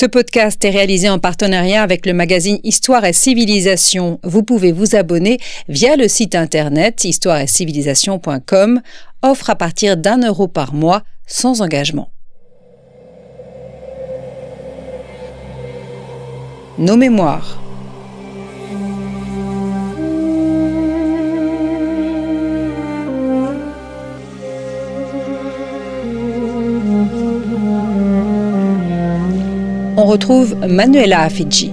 [0.00, 4.20] Ce podcast est réalisé en partenariat avec le magazine Histoire et Civilisation.
[4.22, 8.80] Vous pouvez vous abonner via le site internet histoireetcivilisation.com,
[9.22, 12.12] offre à partir d'un euro par mois sans engagement.
[16.78, 17.60] Nos mémoires.
[30.08, 31.70] Retrouve Manuela Afidji.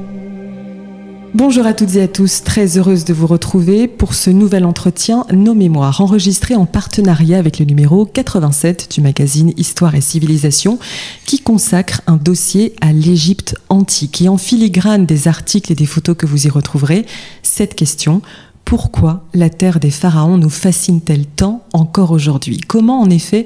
[1.33, 5.25] Bonjour à toutes et à tous, très heureuse de vous retrouver pour ce nouvel entretien
[5.31, 10.79] Nos Mémoires, enregistré en partenariat avec le numéro 87 du magazine Histoire et Civilisation,
[11.25, 14.21] qui consacre un dossier à l'Égypte antique.
[14.21, 17.05] Et en filigrane des articles et des photos que vous y retrouverez,
[17.41, 18.21] cette question
[18.65, 22.57] pourquoi la terre des pharaons nous fascine-t-elle tant encore aujourd'hui?
[22.57, 23.45] Comment en effet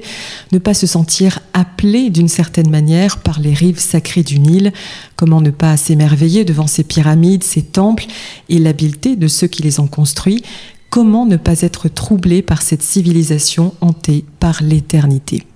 [0.50, 4.72] ne pas se sentir appelé d'une certaine manière par les rives sacrées du Nil?
[5.16, 8.06] Comment ne pas s'émerveiller devant ces pyramides, ces temples
[8.48, 10.42] et l'habileté de ceux qui les ont construits?
[10.88, 15.46] Comment ne pas être troublé par cette civilisation hantée par l'éternité?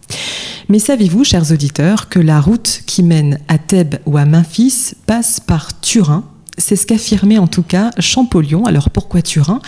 [0.69, 5.41] Mais savez-vous, chers auditeurs, que la route qui mène à Thèbes ou à Memphis passe
[5.41, 6.25] par Turin,
[6.59, 8.65] c'est ce qu'affirmait en tout cas Champollion.
[8.65, 9.61] Alors pourquoi Turin?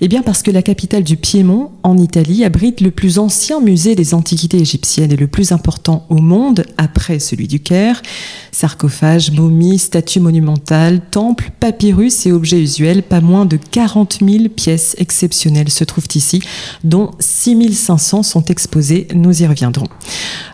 [0.00, 3.94] Eh bien parce que la capitale du Piémont, en Italie, abrite le plus ancien musée
[3.94, 8.02] des antiquités égyptiennes et le plus important au monde, après celui du Caire.
[8.52, 14.94] Sarcophages, momies, statues monumentales, temples, papyrus et objets usuels, pas moins de 40 000 pièces
[14.98, 16.40] exceptionnelles se trouvent ici,
[16.82, 19.08] dont 6 500 sont exposées.
[19.14, 19.88] Nous y reviendrons.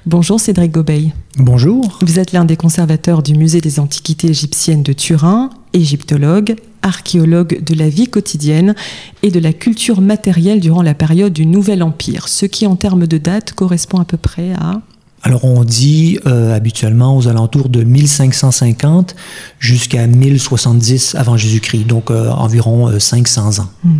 [0.06, 1.12] Bonjour Cédric Gobeil.
[1.36, 2.00] Bonjour.
[2.02, 7.74] Vous êtes l'un des conservateurs du musée des antiquités égyptiennes de Turin, égyptologue, archéologue de
[7.74, 8.74] la vie quotidienne
[9.22, 13.06] et de la culture matérielle durant la période du Nouvel Empire, ce qui en termes
[13.06, 14.80] de date correspond à peu près à
[15.22, 19.14] alors on dit euh, habituellement aux alentours de 1550
[19.58, 23.68] jusqu'à 1070 avant Jésus-Christ, donc euh, environ 500 euh, ans.
[23.84, 23.98] Hmm.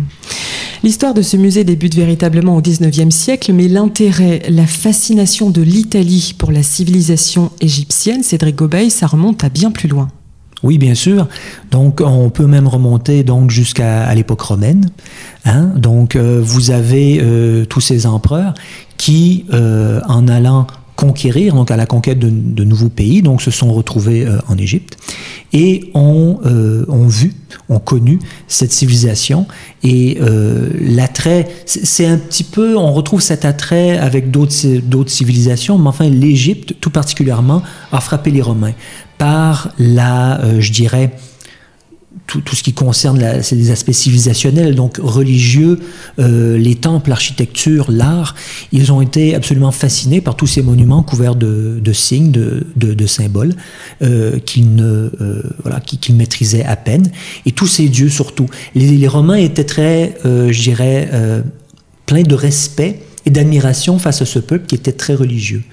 [0.83, 6.33] L'histoire de ce musée débute véritablement au XIXe siècle, mais l'intérêt, la fascination de l'Italie
[6.35, 10.07] pour la civilisation égyptienne, Cédric Gobeil, ça remonte à bien plus loin.
[10.63, 11.27] Oui, bien sûr.
[11.71, 14.89] Donc, on peut même remonter donc jusqu'à l'époque romaine.
[15.45, 15.71] Hein.
[15.75, 17.19] Donc, vous avez
[17.67, 18.53] tous ces empereurs
[18.97, 20.67] qui, en allant
[21.01, 24.97] conquérir, donc à la conquête de, nouveaux pays, donc se sont retrouvés euh, en Égypte
[25.51, 27.33] et ont, euh, ont vu,
[27.69, 29.47] ont connu cette civilisation
[29.81, 35.79] et euh, l'attrait, c'est un petit peu, on retrouve cet attrait avec d'autres d'autres civilisations,
[35.79, 38.73] mais enfin l'Égypte tout particulièrement a frappé les Romains
[39.17, 41.11] par la, je dirais,
[42.31, 45.79] tout, tout, ce qui concerne les aspects civilisationnels, donc religieux,
[46.19, 48.35] euh, les temples, l'architecture, l'art,
[48.71, 52.93] ils ont été absolument fascinés par tous ces monuments couverts de, de signes, de, de,
[52.93, 53.53] de symboles
[54.01, 57.11] euh, qu'ils ne euh, voilà, qu'ils maîtrisaient à peine,
[57.45, 58.47] et tous ces dieux surtout.
[58.75, 61.41] Les, les Romains étaient très, euh, je dirais, euh,
[62.05, 65.63] pleins de respect et d'admiration face à ce peuple qui était très religieux,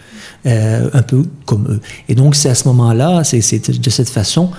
[0.44, 1.80] un peu comme eux.
[2.08, 4.50] Et donc c'est à ce moment-là, c'est de cette façon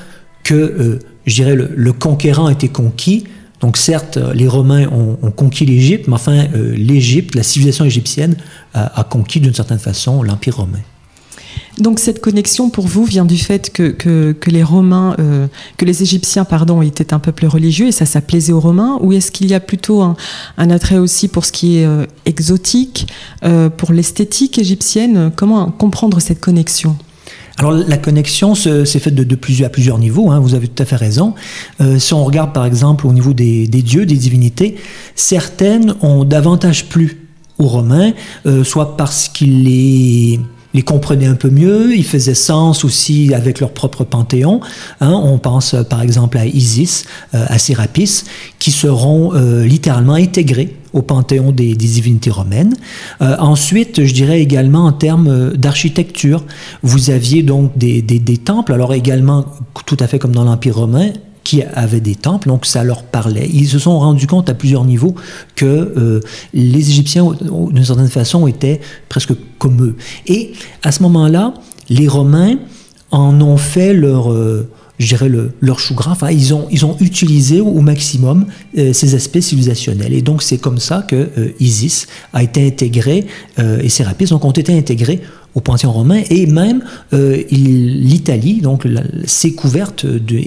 [0.44, 3.26] que je dirais, le, conquérant a été conquis.
[3.62, 8.38] Donc certes, les Romains ont, conquis l'Égypte, mais enfin, euh, l'Égypte, la civilisation égyptienne,
[8.74, 10.80] a, conquis d'une certaine façon l'Empire romain.
[11.78, 15.48] Donc cette connexion pour vous vient du fait que, que, les Romains, euh,
[15.78, 18.98] que les Égyptiens, pardon, étaient un peuple religieux et ça, ça plaisait aux Romains?
[19.02, 20.16] Ou est-ce qu'il y a plutôt un,
[20.58, 23.08] attrait aussi pour ce qui est euh, exotique,
[23.78, 25.32] pour l'esthétique égyptienne?
[25.36, 26.96] Comment comprendre cette connexion?
[27.60, 30.86] Alors la connexion s'est faite de, plusieurs, à plusieurs niveaux, hein, vous avez tout à
[30.86, 31.36] fait raison.
[31.82, 34.78] Euh, si on regarde par exemple au niveau des, dieux, des divinités,
[35.14, 37.28] certaines ont davantage plu
[37.58, 38.14] aux Romains,
[38.46, 39.66] euh, soit parce qu'ils
[40.74, 44.62] les comprenaient un peu mieux, ils faisaient sens aussi avec leur propre panthéon.
[45.02, 45.12] Hein.
[45.12, 47.04] On pense euh, par exemple à Isis,
[47.34, 48.24] à Sérapis,
[48.60, 52.76] qui seront littéralement intégrés au panthéon des, divinités romaines.
[53.22, 56.44] Euh, ensuite, je dirais également en termes euh, d'architecture,
[56.84, 58.02] vous aviez donc des,
[58.38, 59.46] temples, alors également
[59.86, 61.10] tout à fait comme dans l'Empire romain,
[61.44, 63.50] qui avaient des temples, donc ça leur parlait.
[63.52, 65.16] Ils se sont rendus compte à plusieurs niveaux
[65.56, 66.20] que euh,
[66.54, 69.96] les Égyptiens, d'une certaine façon, étaient presque comme eux.
[70.28, 70.54] Et
[70.84, 71.54] à ce moment-là,
[71.90, 72.58] les Romains
[73.12, 74.32] en ont fait leur
[75.00, 75.96] je dirais, le, leur chou.
[75.98, 78.46] Enfin, ils ont, ils ont utilisé au maximum
[78.78, 80.14] euh, ces aspects civilisationnels.
[80.14, 83.26] Et donc, c'est comme ça que euh, Isis a été intégré,
[83.58, 85.22] euh, et Sérapis donc, ont été intégrés
[85.56, 86.22] au panthéon romain.
[86.30, 88.86] Et même l'Italie, donc,
[89.26, 90.38] s'est couverte de,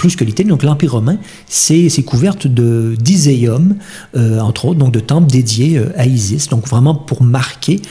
[0.00, 0.48] plus que l'Italie.
[0.48, 3.76] Donc l'Empire romain, c'est couverte de d'Iséum,
[4.16, 6.48] entre autres, donc de temples dédiés à Isis.
[6.48, 7.82] Donc vraiment pour marquer,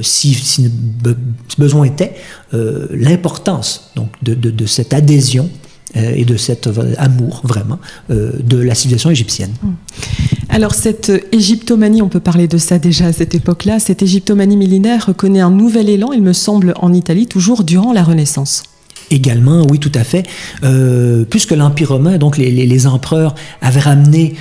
[0.00, 0.72] si, si,
[1.58, 2.14] besoin était,
[2.52, 3.92] l'importance
[4.22, 5.50] de, de, cette adhésion
[5.96, 6.68] euh, et de cet
[6.98, 7.80] amour vraiment
[8.10, 9.50] euh, de la civilisation égyptienne.
[9.60, 9.72] Hmm.
[10.48, 15.10] Alors cette égyptomanie, on peut parler de ça déjà à cette époque-là, cette égyptomanie millénaire
[15.16, 18.62] connaît un nouvel élan, il me semble, en Italie, toujours durant la Renaissance.
[19.10, 20.24] Également, oui, tout à fait.
[20.62, 24.34] Euh, puisque l'Empire romain, donc les, empereurs, avaient ramené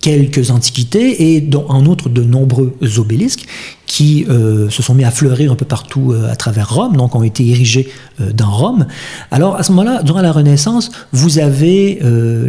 [0.00, 3.46] quelques antiquités et dont, en outre de nombreux obélisques,
[3.88, 7.14] qui euh, se sont mis à fleurir un peu partout euh, à travers Rome, donc
[7.14, 7.88] ont été érigés
[8.20, 8.86] euh, dans Rome.
[9.30, 11.98] Alors à ce moment-là, durant la Renaissance, vous avez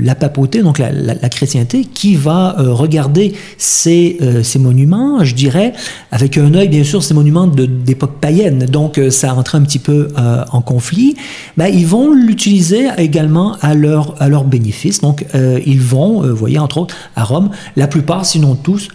[0.02, 5.72] la papauté, donc la, la, chrétienté, qui va regarder ces, ces, monuments, je dirais,
[6.12, 10.10] avec un œil bien sûr ces monuments d'époque païenne, donc ça rentre un petit peu
[10.52, 11.16] en conflit.
[11.56, 16.60] Ben, ils vont l'utiliser également à leur, à leur bénéfice, donc ils vont, vous voyez
[16.60, 18.90] entre autres à Rome, la plupart, sinon tous,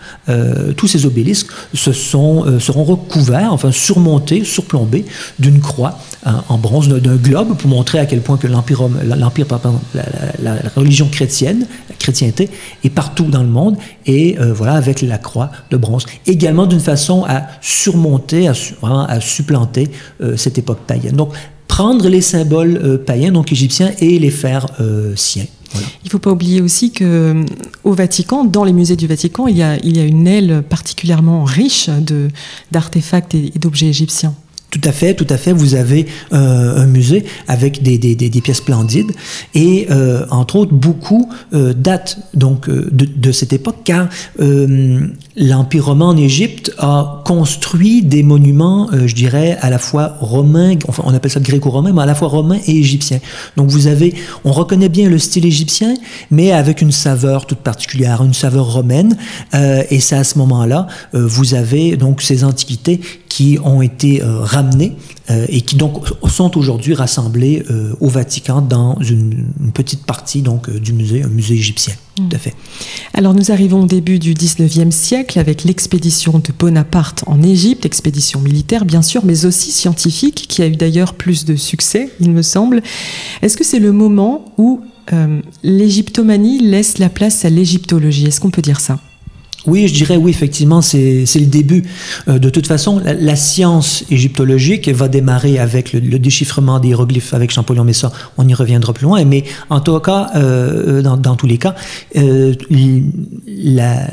[0.76, 5.04] tous ces obélisques, se sont euh, seront, recouverts, enfin surmontés, surplombés
[5.38, 9.46] d'une croix hein, en bronze, d'un globe, pour montrer à quel point que l'Empire, l'Empire
[9.94, 10.02] la,
[10.42, 12.50] la, religion chrétienne, la chrétienté,
[12.82, 13.76] est partout dans le monde,
[14.06, 16.06] et euh, voilà, avec la croix de bronze.
[16.26, 19.90] Également d'une façon à surmonter, à supplanter
[20.20, 21.16] euh, cette époque païenne.
[21.16, 21.32] Donc,
[21.69, 24.66] prendre les symboles païens, donc égyptiens, et les faire
[25.16, 25.46] siens.
[25.75, 27.44] Il ne faut pas oublier aussi que euh,
[27.82, 30.62] au Vatican, dans les musées du Vatican, il y a, il y a une aile
[30.69, 31.91] particulièrement riche
[32.71, 34.35] d'artefacts et d'objets égyptiens.
[34.75, 35.53] Tout à fait, tout à fait.
[35.53, 39.12] Vous avez euh, un musée avec des, des, des, pièces splendides
[39.55, 44.09] et euh, entre autres beaucoup euh, datent donc de, de, cette époque car
[45.37, 51.05] l'Empire romain en Égypte a construit des monuments, je dirais, à la fois romains, enfin
[51.06, 53.21] on appelle ça gréco-romain, mais à la fois romain et égyptien.
[53.56, 55.94] Donc vous avez, on reconnaît bien le style égyptien,
[56.32, 59.17] mais avec une saveur toute particulière, une saveur romaine.
[59.53, 63.00] et c'est à ce moment-là, vous avez donc ces antiquités
[63.35, 64.44] qui ont été euh,
[65.31, 70.70] euh, et qui donc sont aujourd'hui rassemblés euh, au Vatican dans une, petite partie donc
[70.70, 71.94] du musée, un musée égyptien.
[72.16, 72.55] Tout à fait.
[73.12, 78.40] Alors nous arrivons au début du 19e siècle avec l'expédition de Bonaparte en Égypte, expédition
[78.40, 82.43] militaire bien sûr, mais aussi scientifique, qui a eu d'ailleurs plus de succès, il me
[82.43, 82.82] semble.
[83.43, 84.81] Est-ce que c'est le moment où
[85.62, 88.26] l'égyptomanie laisse la place à l'égyptologie?
[88.26, 89.00] Est-ce qu'on peut dire ça?
[89.66, 91.84] Oui, je dirais oui, effectivement, c'est le début.
[92.28, 97.50] Euh, de toute façon, la, science égyptologique va démarrer avec le, déchiffrement des hiéroglyphes avec
[97.50, 99.25] Champollion, mais ça, on y reviendra plus loin.
[99.25, 101.75] Mais en tout cas, euh, dans, dans, tous les cas,
[102.16, 102.55] euh,
[103.46, 104.08] la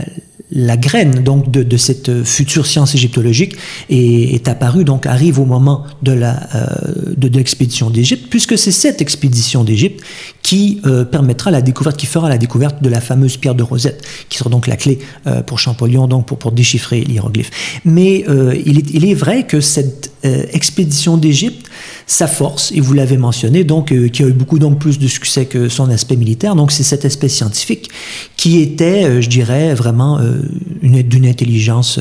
[0.51, 3.55] la graine donc de, cette future science égyptologique
[3.89, 9.01] est, apparue donc arrive au moment de la euh, de, l'expédition d'Égypte puisque c'est cette
[9.01, 10.03] expédition d'Égypte
[10.41, 14.05] qui euh, permettra la découverte qui fera la découverte de la fameuse pierre de Rosette
[14.27, 17.51] qui sera donc la clé euh, pour Champollion donc pour, pour déchiffrer l'hiéroglyphe.
[17.85, 18.25] Mais
[18.65, 21.67] il est, il est vrai que cette expédition d'Égypte
[22.11, 25.07] sa force, et vous l'avez mentionné, donc euh, qui a eu beaucoup donc plus de
[25.07, 26.57] succès que son aspect militaire.
[26.57, 27.89] Donc c'est cet aspect scientifique
[28.35, 30.41] qui était, euh, je dirais, vraiment euh,
[30.81, 31.99] d'une intelligence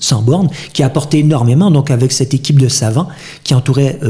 [0.00, 1.70] sans borne, qui a apporté énormément.
[1.70, 3.08] Donc avec cette équipe de savants
[3.44, 4.00] qui entourait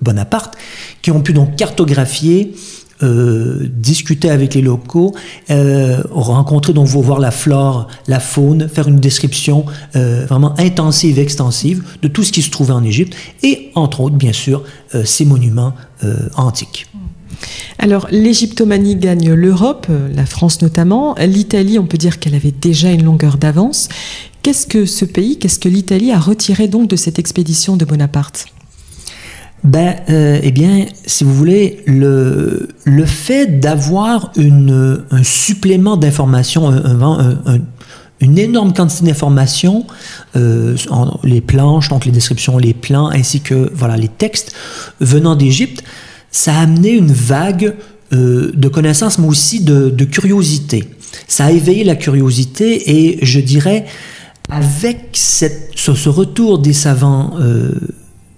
[0.00, 0.54] Bonaparte,
[1.02, 2.54] qui ont pu donc cartographier
[3.02, 5.14] euh, discuter avec les locaux,
[5.50, 9.64] euh, rencontrer, donc voir la flore, la faune, faire une description
[9.96, 14.16] euh, vraiment intensive, extensive de tout ce qui se trouvait en Égypte et, entre autres,
[14.16, 14.62] bien sûr,
[15.04, 15.74] ces monuments
[16.36, 16.86] antiques.
[17.78, 21.14] Alors, l'égyptomanie gagne l'Europe, la France notamment.
[21.18, 23.88] L'Italie, on peut dire qu'elle avait déjà une longueur d'avance.
[24.42, 28.46] Qu'est-ce que ce pays, qu'est-ce que l'Italie a retiré donc de cette expédition de Bonaparte?
[29.64, 37.58] Ben, euh, eh bien, si vous voulez, le, le fait d'avoir un supplément d'informations, un,
[38.22, 39.84] une énorme quantité d'informations,
[40.36, 40.76] euh,
[41.24, 44.52] les planches, donc les descriptions, les plans, ainsi que voilà les textes
[45.00, 45.82] venant d'Égypte,
[46.30, 47.74] ça a amené une vague
[48.12, 50.84] euh, de connaissances, mais aussi de, de, curiosité.
[51.26, 53.86] Ça a éveillé la curiosité et je dirais,
[54.48, 57.72] avec cette, ce, ce retour des savants euh,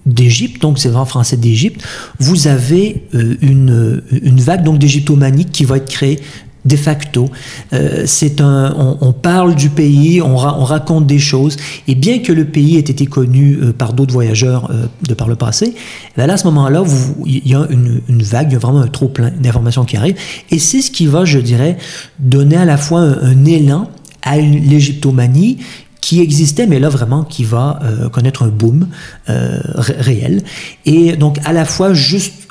[0.05, 1.81] d'Égypte, donc c'est en français d'Égypte,
[2.19, 6.19] vous avez euh, une, une, vague donc d'égyptomanie qui va être créée
[6.63, 7.29] de facto.
[7.73, 11.57] Euh, c'est un, on, parle du pays, on, on, raconte des choses,
[11.87, 14.71] et bien que le pays ait été connu euh, par d'autres voyageurs
[15.07, 15.75] de par le passé,
[16.17, 16.83] ben là, à ce moment-là,
[17.25, 19.97] il y a une, une, vague, il y a vraiment un trop plein d'informations qui
[19.97, 20.17] arrivent,
[20.49, 21.77] et c'est ce qui va, je dirais,
[22.19, 23.89] donner à la fois un, un élan
[24.25, 25.59] à l'égyptomanie
[26.05, 28.87] qui existait, mais là vraiment qui va euh, connaître un boom
[29.27, 30.43] euh, réel.
[30.85, 32.47] Et donc à la fois juste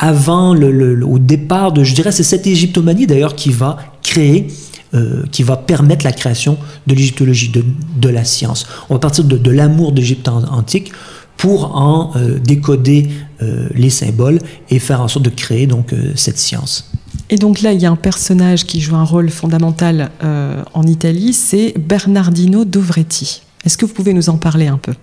[0.00, 4.48] avant le, au départ de, je dirais, c'est cette égyptomanie d'ailleurs qui va créer
[5.30, 7.62] qui va permettre la création de l'égyptologie, de,
[8.00, 8.66] de, la science.
[8.88, 10.90] On va partir de, de l'amour d'Égypte antique
[11.36, 13.10] pour en décoder
[13.74, 14.38] les symboles
[14.70, 16.90] et faire en sorte de créer donc cette science.
[17.28, 20.84] Et donc là, il y a un personnage qui joue un rôle fondamental euh, en
[20.84, 23.42] Italie, c'est Bernardino Dovretti.
[23.64, 24.94] Est-ce que vous pouvez nous en parler un peu?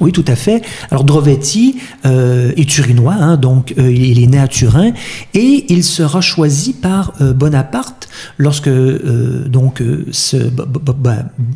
[0.00, 0.62] Oui, tout à fait.
[0.90, 4.92] Alors Drovetti euh, est turinois, hein, donc euh, il est né à Turin,
[5.34, 8.08] et il sera choisi par Bonaparte
[8.38, 10.36] lorsque donc ce,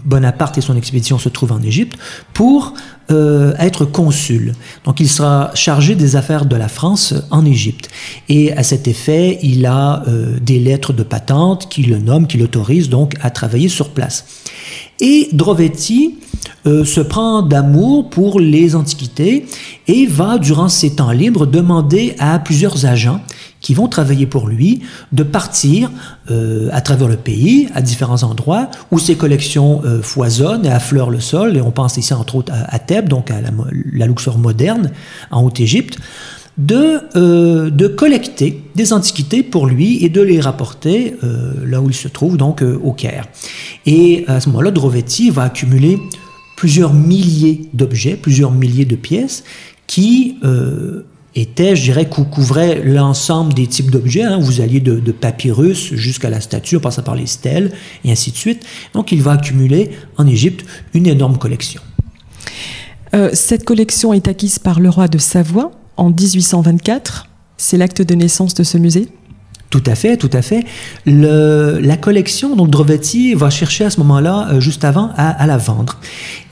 [0.05, 1.99] Bonaparte et son expédition se trouvent en Égypte
[2.33, 2.75] pour
[3.13, 4.55] euh, être consul.
[4.85, 7.89] Donc il sera chargé des affaires de la France en Égypte.
[8.29, 12.37] Et à cet effet, il a euh, des lettres de patente qui le nomment, qui
[12.37, 14.25] l'autorisent donc à travailler sur place.
[14.99, 16.17] Et Drovetti
[16.67, 19.47] euh, se prend d'amour pour les antiquités
[19.89, 23.21] et va, durant ses temps libres, demander à plusieurs agents
[23.67, 25.91] qui vont travailler pour lui, de partir
[26.31, 31.11] euh, à travers le pays, à différents endroits, où ses collections euh, foisonnent et affleurent
[31.11, 34.93] le sol, et on pense ici entre autres à, Thèbes, donc à la, Luxor moderne,
[35.33, 35.99] en Haute-Égypte,
[36.59, 41.17] de, euh, de collecter des antiquités pour lui et de les rapporter
[41.65, 43.27] là où il se trouve, donc au Caire.
[43.85, 45.99] Et à ce moment-là, Drovetti va accumuler
[46.57, 49.45] plusieurs milliers d'objets, plusieurs milliers de pièces
[49.87, 50.37] qui
[51.37, 54.23] était, je dirais, couvrait l'ensemble des types d'objets.
[54.23, 54.39] Hein.
[54.41, 57.73] Vous alliez de, papyrus jusqu'à la statue, en passant par les stèles,
[58.05, 58.65] et ainsi de suite.
[58.95, 61.81] Donc il va accumuler en Égypte une énorme collection.
[63.15, 67.29] Euh, cette collection est acquise par le roi de Savoie en 1824.
[67.59, 69.09] C'est l'acte de naissance de ce musée
[69.77, 70.65] tout à fait, tout à fait.
[71.05, 75.99] La collection, donc Drovetti va chercher à ce moment-là, euh, juste avant, à, la vendre.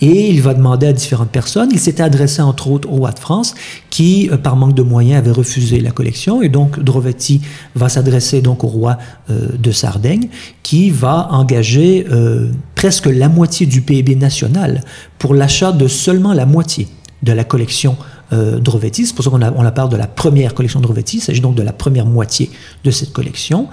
[0.02, 1.70] Et il va demander à différentes personnes.
[1.72, 3.54] Il s'était adressé entre autres au roi de France,
[3.88, 6.42] qui, euh, par manque de moyens, avait refusé la collection.
[6.42, 7.40] Et donc Drovetti
[7.74, 8.98] va s'adresser donc au roi
[9.30, 10.28] euh, de Sardaigne,
[10.62, 12.06] qui va engager
[12.74, 14.82] presque la moitié du PIB national
[15.18, 16.88] pour l'achat de seulement la moitié
[17.22, 17.96] de la collection
[18.34, 18.60] euh.
[18.92, 21.18] C'est pour ça qu'on on la parle de la première collection Drovetti.
[21.18, 22.50] Il s'agit donc de la première moitié
[22.84, 23.68] de cette collection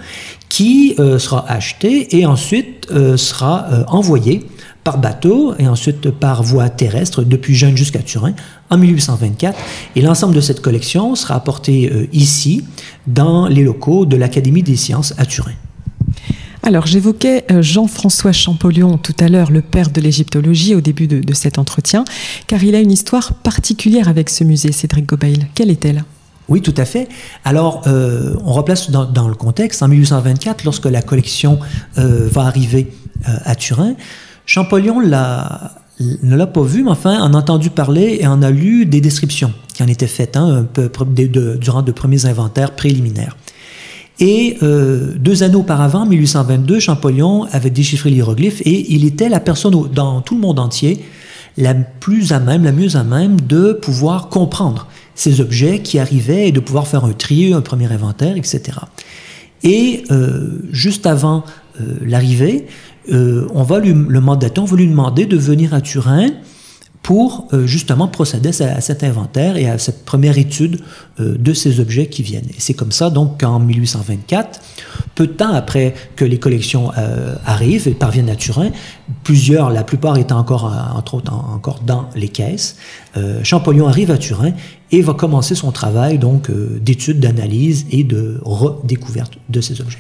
[0.50, 4.46] qui euh, sera achetée et ensuite euh, sera euh, envoyée
[4.84, 8.34] par bateau et ensuite par voie terrestre depuis Gênes jusqu'à Turin
[8.70, 9.58] en 1824.
[9.96, 12.66] Et l'ensemble de cette collection sera apporté ici
[13.06, 15.54] dans les locaux de l'Académie des sciences à Turin.
[16.64, 21.34] Alors j'évoquais euh, Jean-François Champollion tout à l'heure, le père de l'égyptologie, au début de,
[21.34, 22.04] cet entretien,
[22.46, 25.48] car il a une histoire particulière avec ce musée, Cédric Gobail.
[25.56, 26.04] Quelle est-elle?
[26.50, 27.08] Oui, tout à fait.
[27.46, 31.60] Alors, euh, on replace dans, le contexte, en 1824, lorsque la collection
[31.98, 32.92] euh, va arriver
[33.24, 33.94] à Turin,
[34.48, 38.88] Champollion ne l'a pas vu, mais enfin en a entendu parler et en a lu
[38.88, 40.68] des descriptions qui en étaient faites hein,
[41.60, 43.38] durant de premiers inventaires préliminaires.
[44.22, 49.74] Et euh, deux années auparavant, 1822, Champollion avait déchiffré l'hiéroglyphe et il était la personne
[49.92, 51.04] dans tout le monde entier
[51.58, 56.48] la plus à même, la mieux à même de pouvoir comprendre ces objets qui arrivaient
[56.48, 58.78] et de pouvoir faire un tri, un premier inventaire, etc.
[59.64, 61.44] Et euh, juste avant
[61.82, 62.68] euh, l'arrivée,
[63.10, 66.28] on va lui, le mandater, on va lui demander de venir à Turin
[67.02, 70.82] pour euh, justement procéder à, cet inventaire et à cette première étude
[71.20, 72.50] euh, de ces objets qui viennent.
[72.50, 74.60] Et c'est comme ça donc qu'en 1824,
[75.16, 78.70] peu de temps après que les collections euh, arrivent et parviennent à Turin,
[79.24, 82.78] plusieurs, la plupart étant encore, entre autres, encore dans les caisses,
[83.44, 84.52] Champollion arrive à Turin
[84.92, 90.00] et va commencer son travail donc d'étude, d'analyse et de redécouverte de ces objets.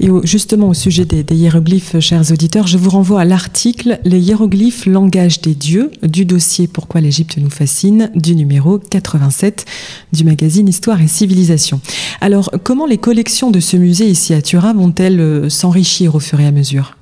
[0.00, 4.86] Et justement, au sujet des, hiéroglyphes, chers auditeurs, je vous renvoie à l'article Les hiéroglyphes,
[4.86, 9.64] langage des dieux, du dossier Pourquoi l'Égypte nous fascine, du numéro 87
[10.12, 11.80] du magazine Histoire et Civilisation.
[12.20, 16.40] Alors, comment les collections de ce musée ici à Turin vont-elles euh, s'enrichir au fur
[16.40, 16.96] et à mesure?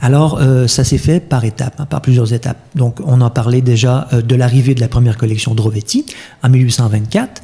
[0.00, 2.58] Alors, euh, ça s'est fait par étapes, hein, par plusieurs étapes.
[2.74, 6.06] Donc, on en parlait déjà euh, de l'arrivée de la première collection Drovetti
[6.42, 7.42] en 1824,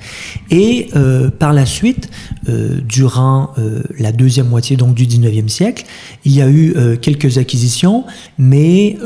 [0.50, 2.10] et euh, par la suite,
[2.46, 3.50] durant
[3.98, 5.84] la deuxième moitié donc du 19e siècle,
[6.24, 8.04] il y a eu quelques acquisitions,
[8.38, 8.96] mais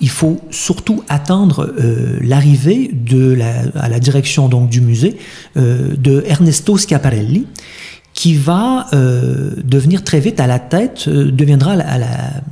[0.00, 1.72] il faut surtout attendre
[2.20, 5.16] l'arrivée de la, à la direction donc du musée
[5.56, 7.46] de Ernesto Schiaparelli,
[8.14, 11.76] qui va euh, devenir très vite à la tête, euh, deviendra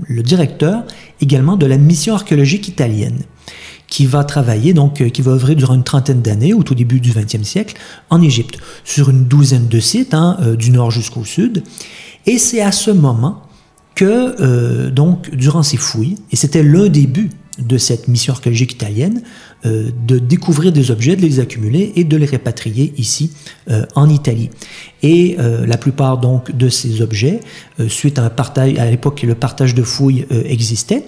[0.08, 0.84] le directeur
[1.20, 3.18] également de la mission archéologique italienne,
[3.86, 7.00] qui va travailler, donc, euh, qui va œuvrer durant une trentaine d'années, au tout début
[7.00, 7.76] du XXe siècle,
[8.08, 11.62] en Égypte, sur une douzaine de sites, hein, du nord jusqu'au sud.
[12.26, 13.42] Et c'est à ce moment
[13.94, 19.22] que, donc, durant ces fouilles, et c'était le début de cette mission archéologique italienne,
[19.64, 23.32] de découvrir des objets, de les accumuler et de les répatrier ici
[23.94, 24.50] en Italie.
[25.02, 27.40] Et la plupart donc de ces objets,
[27.88, 31.04] suite à un partage, à l'époque le partage de fouilles existait,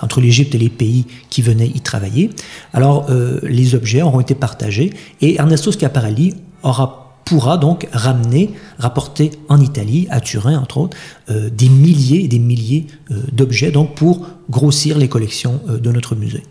[0.00, 2.30] entre l'Égypte et les pays qui venaient y travailler.
[2.72, 3.10] Alors,
[3.42, 4.90] les objets auront été partagés
[5.20, 7.00] et Ernesto Schiaparelli aura
[7.30, 10.96] pourra donc ramener, rapporter en Italie, à Turin entre autres,
[11.30, 15.92] euh, des milliers et des milliers euh, d'objets donc pour grossir les collections euh, de
[15.92, 16.42] notre musée.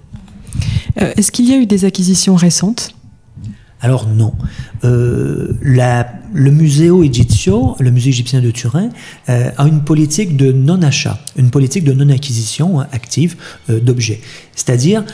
[1.00, 2.94] Est-ce qu'il y a eu des acquisitions récentes?
[3.82, 4.34] Alors non.
[4.84, 5.54] Euh,
[6.34, 8.90] le Museo Egizio, le musée égyptien de Turin,
[9.30, 13.38] euh, a une politique de non-achat, une politique de non-acquisition active
[13.70, 14.20] euh, d'objets.
[14.54, 15.06] C'est-à-dire,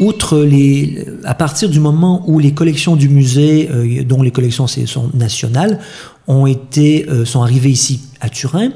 [0.00, 3.68] outre les, à partir du moment où les collections du musée,
[4.08, 5.80] dont les collections sont nationales,
[6.26, 8.70] ont été, sont arrivées ici à Turin,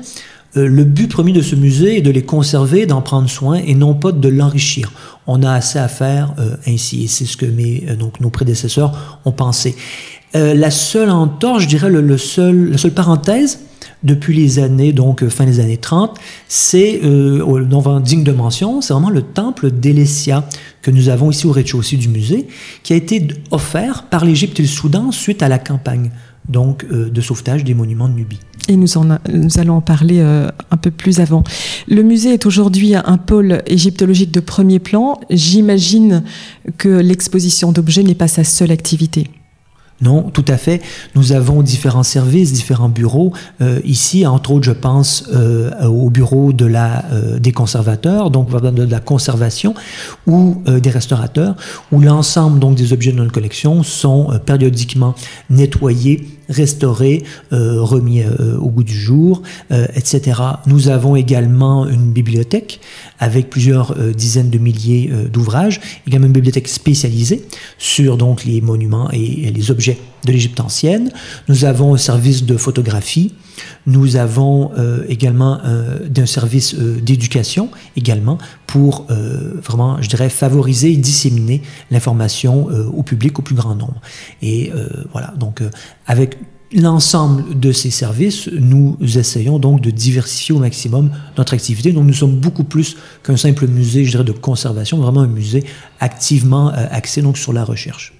[0.67, 3.95] le but premier de ce musée est de les conserver, d'en prendre soin et non
[3.95, 4.91] pas de l'enrichir
[5.29, 7.05] on a assez à faire euh, ainsi.
[7.05, 9.77] Et c'est ce que mes, euh, donc, nos prédécesseurs ont pensé.
[10.35, 13.61] Euh, la seule entorse, je dirais, le, seul, la seule parenthèse,
[14.05, 19.11] depuis les années, donc fin des années 30, c'est, euh, digne de mention, c'est vraiment
[19.11, 20.45] le temple d'Elesia
[20.83, 22.47] que nous avons ici au rez-de-chaussée du musée,
[22.85, 26.11] qui a été offert par l'Égypte et le Soudan suite à la campagne
[26.49, 28.89] donc, de sauvetage des monuments de Nubie et nous,
[29.33, 31.43] nous allons en parler euh, un peu plus avant.
[31.89, 35.19] Le musée est aujourd'hui un pôle égyptologique de premier plan.
[35.31, 36.23] J'imagine
[36.77, 39.31] que l'exposition d'objets n'est pas sa seule activité.
[40.01, 40.81] Non, tout à fait.
[41.17, 43.33] Nous avons différents services, différents bureaux.
[43.61, 48.49] Euh, ici, entre autres, je pense euh, au bureau de la, euh, des conservateurs, donc
[48.49, 49.75] de la conservation,
[50.29, 51.57] ou des restaurateurs,
[51.91, 55.17] où l'ensemble donc des objets de notre collection sont périodiquement
[55.51, 58.23] nettoyés, restaurés, remis
[58.61, 60.41] au goût du jour, etc.
[60.67, 62.81] Nous avons également une bibliothèque
[63.19, 67.47] avec plusieurs dizaines de milliers d'ouvrages, également une bibliothèque spécialisée
[67.79, 71.11] sur donc les monuments et les objets de l'Égypte ancienne.
[71.49, 73.35] Nous avons un service de photographie.
[73.87, 80.93] Nous avons euh, également euh, un service euh, d'éducation également pour vraiment, je dirais, favoriser
[80.93, 83.99] et disséminer l'information au public au plus grand nombre.
[84.43, 84.71] Et
[85.11, 85.63] voilà, donc
[86.07, 86.37] avec
[86.75, 91.93] l'ensemble de ces services, nous essayons donc de diversifier au maximum notre activité.
[91.93, 95.65] Donc nous sommes beaucoup plus qu'un simple musée, je dirais, de conservation, vraiment un musée
[95.99, 98.13] activement axé donc sur la recherche.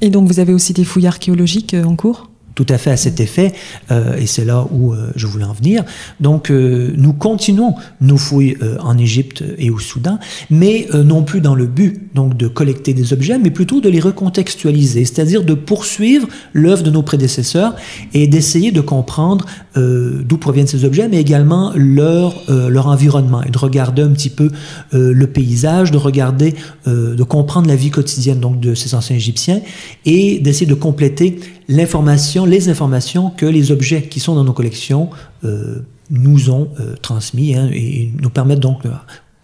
[0.00, 2.30] Et donc vous avez aussi des fouilles archéologiques euh, en cours?
[2.56, 3.52] Tout à fait à cet effet,
[3.90, 5.84] euh, et c'est là où euh, je voulais en venir.
[6.20, 10.18] Donc, euh, nous continuons nos fouilles euh, en Égypte et au Soudan,
[10.50, 13.90] mais euh, non plus dans le but donc de collecter des objets, mais plutôt de
[13.90, 17.76] les recontextualiser, c'est-à-dire de poursuivre l'œuvre de nos prédécesseurs
[18.14, 19.44] et d'essayer de comprendre
[19.76, 24.50] d'où proviennent ces objets, mais également leur leur environnement et de regarder un petit peu
[24.92, 26.54] le paysage, de regarder,
[26.86, 29.60] de comprendre la vie quotidienne donc de ces anciens Égyptiens
[30.06, 35.10] et d'essayer de compléter l'information, les informations que les objets qui sont dans nos collections
[35.44, 38.90] euh, nous ont euh, transmis hein, et, nous permettent donc euh,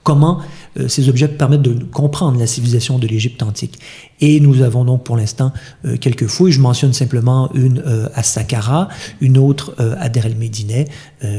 [0.03, 0.41] comment
[0.79, 3.79] euh, ces objets permettent de comprendre la civilisation de l'Égypte antique.
[4.21, 5.53] Et nous avons donc pour l'instant
[5.85, 6.53] euh, quelques fouilles.
[6.53, 7.83] Je mentionne simplement une
[8.15, 8.89] à Saqqara,
[9.21, 10.89] une autre à Der el Médinet.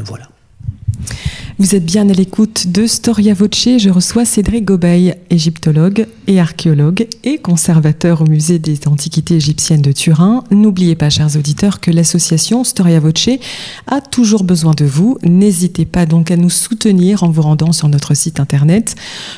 [0.06, 0.33] voilà.
[1.60, 3.78] Vous êtes bien à l'écoute de Storia Voce.
[3.78, 9.92] Je reçois Cédric Gobeil, égyptologue et archéologue et conservateur au musée des antiquités égyptiennes de
[9.92, 10.44] Turin.
[10.50, 13.30] N'oubliez pas, chers auditeurs, que l'association Storia Voce
[13.88, 15.18] a toujours besoin de vous.
[15.24, 18.96] N'hésitez pas donc à nous soutenir en vous rendant sur notre site internet.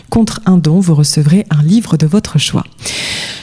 [0.10, 2.64] Contre un don, vous recevrez un livre de votre choix.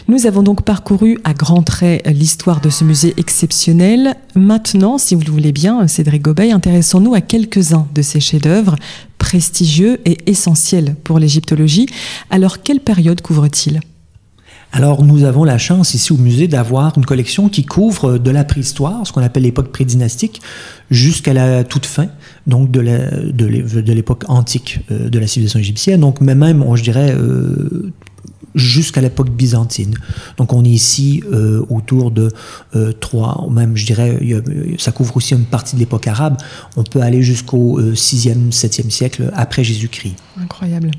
[0.08, 4.16] Nous avons donc parcouru à grands traits l'histoire de ce musée exceptionnel.
[4.34, 8.76] Maintenant, si vous le voulez bien, Cédric Gobeil, intéressons-nous à quelques-uns de ces chefs-d'œuvre
[9.18, 11.86] prestigieux et essentiels pour l'égyptologie.
[12.30, 13.80] Alors, quelle période couvre-t-il?
[14.74, 18.42] Alors, nous avons la chance ici au musée d'avoir une collection qui couvre de la
[18.42, 20.40] préhistoire, ce qu'on appelle l'époque prédynastique,
[20.90, 22.06] jusqu'à la toute fin,
[22.46, 22.80] donc de
[23.92, 26.00] l'époque antique euh, de la civilisation égyptienne.
[26.00, 27.92] Donc, même, je dirais, euh,
[28.54, 29.94] jusqu'à l'époque byzantine.
[30.36, 32.32] Donc on est ici euh, autour de
[32.76, 34.18] euh, 3, même je dirais,
[34.78, 36.36] ça couvre aussi une partie de l'époque arabe.
[36.76, 40.14] On peut aller jusqu'au 6e, euh, 7e siècle après Jésus-Christ.
[40.40, 40.90] Incroyable.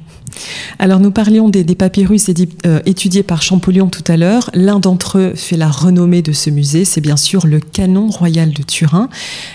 [0.80, 2.30] Alors nous parlions des, papyrus
[2.66, 4.50] euh, étudiés par Champollion tout à l'heure.
[4.54, 8.52] L'un d'entre eux fait la renommée de ce musée, c'est bien sûr le canon royal
[8.52, 9.10] de Turin.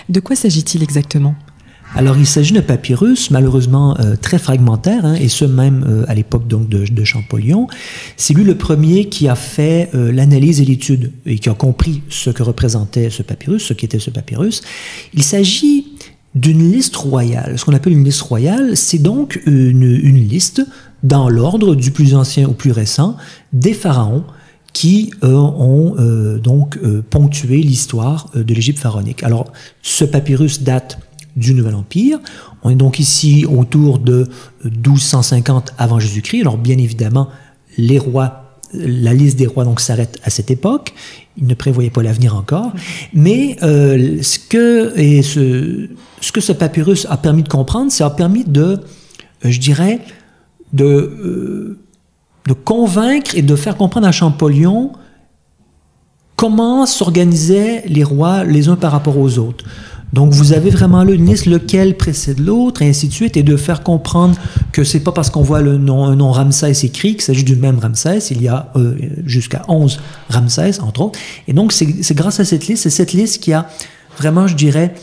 [0.09, 1.35] De quoi s'agit-il exactement?
[1.95, 6.13] Alors, il s'agit d'un papyrus malheureusement euh, très fragmentaire, hein, et ce même euh, à
[6.13, 7.67] l'époque donc de, de, Champollion.
[8.15, 12.03] C'est lui le premier qui a fait euh, l'analyse et l'étude et qui a compris
[12.09, 14.61] ce que représentait ce papyrus, ce qu'était ce papyrus.
[15.15, 15.87] Il s'agit
[16.35, 17.57] d'une liste royale.
[17.57, 20.61] Ce qu'on appelle une liste royale, c'est donc une, une liste
[21.01, 23.17] dans l'ordre du plus ancien au plus récent,
[23.51, 24.25] des pharaons
[24.73, 29.23] qui euh, ont euh, donc euh, ponctué l'histoire de l'Égypte pharaonique.
[29.23, 30.99] Alors, ce papyrus date
[31.39, 32.19] du Nouvel Empire.
[32.63, 34.27] On est donc ici autour de
[34.63, 36.41] 1250 avant Jésus-Christ.
[36.41, 37.29] Alors, bien évidemment,
[37.77, 40.93] les rois la liste des rois donc s'arrête à cette époque.
[41.37, 42.71] Il ne prévoyait pas l'avenir encore.
[43.15, 45.87] Mais ce, que, et ce,
[46.31, 48.79] que ce papyrus a permis de comprendre, ça a permis de,
[49.43, 50.01] je dirais,
[50.71, 51.79] de
[52.49, 54.93] de convaincre et de faire comprendre à Champollion
[56.35, 59.65] comment s'organisaient les rois les uns par rapport aux autres.
[60.13, 63.43] Donc vous avez vraiment là une liste lequel précède l'autre et ainsi de suite et
[63.43, 64.35] de faire comprendre
[64.71, 67.55] que c'est pas parce qu'on voit le nom, un nom Ramsès écrit qu'il s'agit du
[67.55, 68.19] même Ramsès.
[68.31, 68.95] Il y a euh,
[69.25, 71.19] jusqu'à 11 Ramsès entre autres.
[71.47, 73.69] Et donc c'est grâce à cette liste, c'est cette liste qui a
[74.17, 74.93] vraiment, je dirais,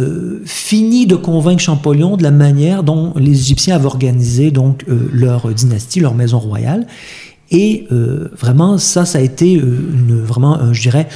[0.00, 5.08] euh, fini de convaincre Champollion de la manière dont les Égyptiens avaient organisé donc euh,
[5.12, 6.86] leur dynastie, leur maison royale.
[7.50, 11.08] Et euh, vraiment, ça, ça a été une, vraiment, je dirais,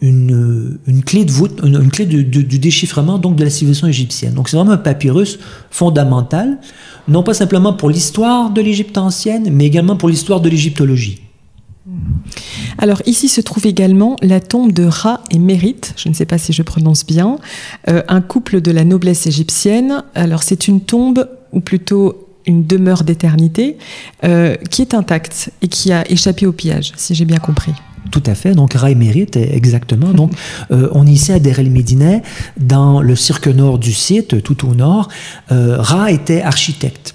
[0.00, 4.34] une, clé de voûte, une, clé du déchiffrement donc de la civilisation égyptienne.
[4.34, 5.38] Donc c'est vraiment un papyrus
[5.70, 6.58] fondamental,
[7.08, 11.22] non pas simplement pour l'histoire de l'Égypte ancienne, mais également pour l'histoire de l'égyptologie.
[12.78, 16.36] Alors ici se trouve également la tombe de Ra et Mérite, je ne sais pas
[16.36, 17.38] si je prononce bien,
[17.88, 20.02] euh, un couple de la noblesse égyptienne.
[20.14, 23.76] Alors c'est une tombe, ou plutôt une demeure d'éternité,
[24.24, 27.72] euh, qui est intacte et qui a échappé au pillage, si j'ai bien compris.
[28.10, 28.54] Tout à fait.
[28.54, 30.12] Donc, Ra et Mérite, exactement.
[30.12, 30.32] Donc,
[30.70, 32.22] euh, on est ici à Der el Médinet,
[32.56, 35.08] dans le cirque nord du site, tout au nord.
[35.48, 37.14] Ra était architecte.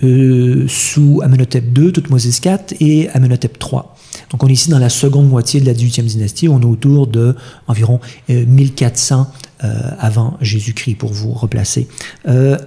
[0.00, 3.82] sous Amenhotep II, Toutmoses IV et Amenhotep III.
[4.30, 7.06] Donc on est ici dans la seconde moitié de la 18e dynastie, on est autour
[7.06, 7.34] de
[7.66, 9.20] environ 1400
[9.62, 11.88] euh, euh, avant Jésus-Christ pour vous replacer.
[12.26, 12.58] Euh,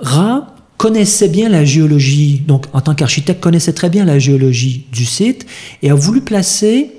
[0.00, 5.04] Ra connaissait bien la géologie, donc en tant qu'architecte connaissait très bien la géologie du
[5.04, 5.44] site
[5.82, 6.92] et a voulu placer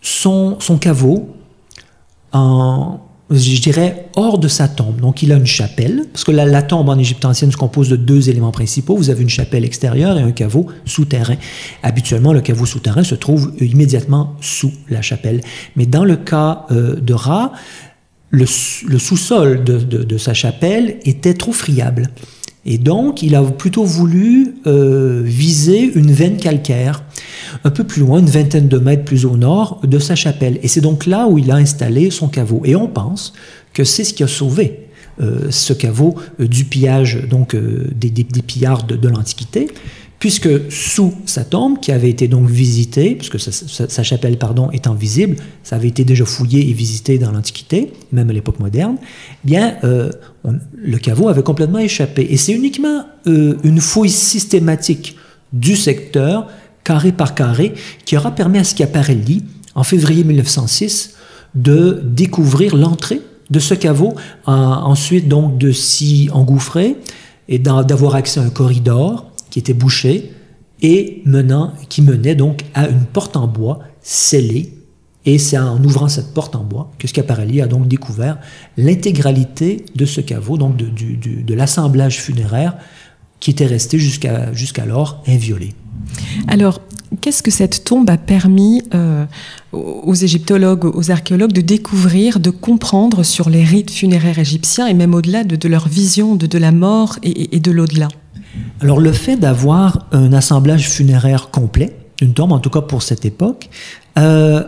[0.00, 1.36] son, son caveau
[2.32, 2.98] en,
[3.30, 5.00] je dirais, hors de sa tombe.
[5.00, 7.96] Donc il a une chapelle, parce que la, tombe en Égypte ancienne se compose de
[7.96, 8.96] deux éléments principaux.
[8.96, 11.36] Vous avez une chapelle extérieure et un caveau souterrain.
[11.82, 15.40] Habituellement, le caveau souterrain se trouve immédiatement sous la chapelle.
[15.74, 17.52] Mais dans le cas euh, de Ra,
[18.30, 22.10] le, sous-sol de, sa chapelle était trop friable.
[22.66, 27.04] Et donc, il a plutôt voulu euh, viser une veine calcaire,
[27.62, 30.58] un peu plus loin, une vingtaine de mètres plus au nord de sa chapelle.
[30.62, 32.62] Et c'est donc là où il a installé son caveau.
[32.64, 33.32] Et on pense
[33.72, 34.88] que c'est ce qui a sauvé
[35.20, 39.68] euh, ce caveau euh, du pillage donc des, pillards de l'Antiquité
[40.18, 45.36] puisque sous sa tombe, qui avait été donc visitée, puisque sa, chapelle pardon, étant visible,
[45.62, 49.76] ça avait été déjà fouillé et visité dans l'Antiquité, même à l'époque moderne, eh bien,
[49.84, 50.10] euh,
[50.74, 52.26] le caveau avait complètement échappé.
[52.30, 55.16] Et c'est uniquement euh, une fouille systématique
[55.52, 56.48] du secteur,
[56.82, 57.74] carré par carré,
[58.04, 61.14] qui aura permis à Schiaparelli, en février 1906,
[61.54, 64.14] de découvrir l'entrée de ce caveau,
[64.46, 66.96] ensuite donc de s'y engouffrer
[67.48, 70.32] et d'avoir accès à un corridor qui était bouché
[70.82, 74.74] et menant, qui menait donc à une porte en bois scellée.
[75.24, 78.38] Et c'est en ouvrant cette porte en bois que Schiaparelli a donc découvert
[78.76, 80.90] l'intégralité de ce caveau, donc de,
[81.42, 82.76] de l'assemblage funéraire
[83.40, 85.72] qui était resté jusqu'à, jusqu'alors inviolé.
[86.48, 86.82] Alors,
[87.22, 89.24] qu'est-ce que cette tombe a permis euh,
[89.72, 95.14] aux égyptologues, aux archéologues de découvrir, de comprendre sur les rites funéraires égyptiens et même
[95.14, 98.08] au-delà de, leur vision de, de la mort et de l'au-delà?
[98.80, 103.24] Alors le fait d'avoir un assemblage funéraire complet, une tombe en tout cas pour cette
[103.24, 103.68] époque,
[104.18, 104.62] euh,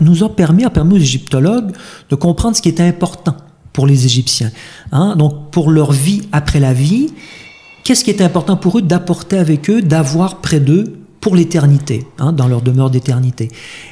[0.00, 1.72] nous a permis, a permis aux égyptologues
[2.08, 3.36] de comprendre ce qui était important
[3.72, 4.50] pour les Égyptiens.
[4.92, 5.16] Hein.
[5.16, 7.12] Donc pour leur vie après la vie,
[7.84, 12.32] qu'est-ce qui était important pour eux d'apporter avec eux, d'avoir près d'eux pour l'éternité, hein,
[12.32, 13.48] dans leur demeure d'éternité?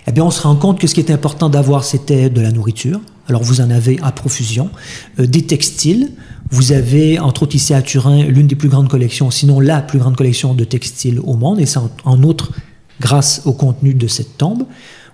[0.06, 2.50] Eh bien, on se rend compte que ce qui était important d'avoir, c'était de la
[2.50, 3.00] nourriture.
[3.28, 4.70] Alors, vous en avez à profusion,
[5.18, 6.12] euh, des textiles.
[6.50, 9.98] Vous avez, entre autres, ici à Turin, l'une des plus grandes collections, sinon la plus
[9.98, 12.52] grande collection de textiles au monde, et c'est en, outre
[13.00, 14.64] grâce au contenu de cette tombe.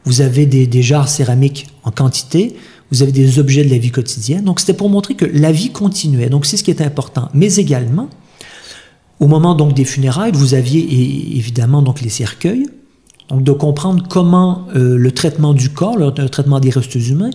[0.04, 2.54] Vous avez des, des jarres céramiques en quantité.
[2.92, 4.44] Vous avez des objets de la vie quotidienne.
[4.44, 6.28] Donc, c'était pour montrer que la vie continuait.
[6.28, 7.30] Donc, c'est ce qui est important.
[7.34, 8.08] Mais également,
[9.20, 12.66] au moment donc des funérailles, vous aviez évidemment donc les cercueils,
[13.28, 17.30] donc de comprendre comment euh, le traitement du corps, le, traitement des restes humains,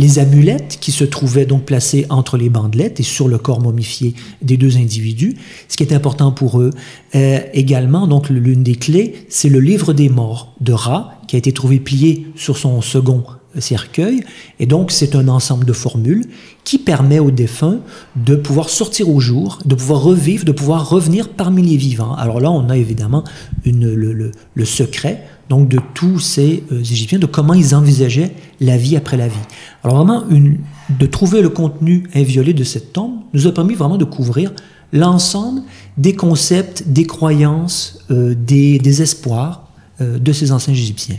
[0.00, 4.14] les amulettes qui se trouvaient donc placées entre les bandelettes et sur le corps momifié
[4.40, 5.36] des deux individus,
[5.68, 6.70] ce qui est important pour eux.
[7.14, 11.38] Euh, également, donc l'une des clés, c'est le livre des morts de Ra, qui a
[11.38, 13.24] été trouvé plié sur son second
[13.58, 14.22] cercueil.
[14.58, 16.26] Et donc, c'est un ensemble de formules
[16.64, 17.80] qui permet aux défunts
[18.16, 22.14] de pouvoir sortir au jour, de pouvoir revivre, de pouvoir revenir parmi les vivants.
[22.14, 23.24] Alors là, on a évidemment
[23.64, 29.16] le, secret donc de tous ces euh, Égyptiens, de comment ils envisageaient la vie après
[29.16, 29.34] la vie.
[29.82, 34.04] Alors vraiment, de trouver le contenu inviolé de cette tombe nous a permis vraiment de
[34.04, 34.52] couvrir
[34.92, 35.62] l'ensemble
[35.96, 39.68] des concepts, des croyances, euh, des, des, espoirs
[40.00, 41.16] euh, de ces anciens Égyptiens.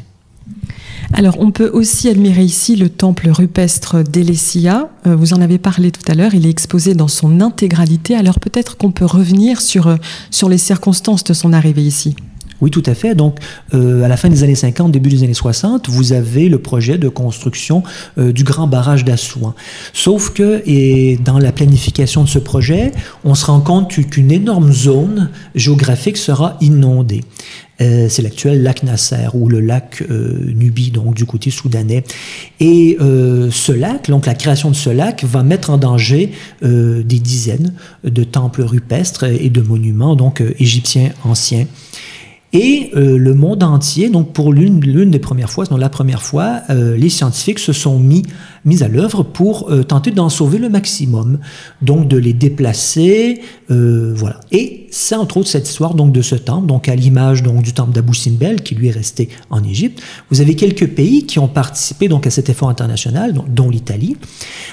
[1.13, 4.89] Alors, on peut aussi admirer ici le temple rupestre d'Elessia.
[5.05, 6.33] Euh, vous en avez parlé tout à l'heure.
[6.33, 8.15] Il est exposé dans son intégralité.
[8.15, 9.97] Alors, peut-être qu'on peut revenir sur, euh,
[10.31, 12.15] sur les circonstances de son arrivée ici.
[12.61, 13.15] Oui, tout à fait.
[13.15, 13.37] Donc,
[13.73, 16.97] euh, à la fin des années 50, début des années 60, vous avez le projet
[16.97, 17.83] de construction
[18.17, 19.53] du grand barrage d'Assouan.
[19.93, 22.91] Sauf que, et dans la planification de ce projet,
[23.23, 27.21] on se rend compte qu'une énorme zone géographique sera inondée.
[27.81, 32.03] Euh, c'est l'actuel lac Nasser ou le lac euh, Nubi, donc du côté soudanais.
[32.59, 37.19] Et euh, ce lac, donc la création de ce lac, va mettre en danger des
[37.19, 41.65] dizaines de temples rupestres et de monuments donc égyptiens anciens.
[42.53, 46.61] Et euh, le monde entier, donc pour l'une des premières fois, sinon la première fois,
[46.69, 48.23] euh, les scientifiques se sont mis,
[48.65, 51.39] mis à l'œuvre pour euh, tenter d'en sauver le maximum,
[51.81, 54.41] donc de les déplacer, voilà.
[54.51, 57.71] Et c'est entre autres cette histoire donc de ce temple, donc à l'image donc du
[57.71, 60.01] temple d'Abou Simbel qui lui est resté en Égypte.
[60.29, 64.17] Vous avez quelques pays qui ont participé donc à cet effort international, dont l'Italie.